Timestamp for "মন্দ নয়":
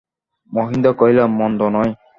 1.39-1.91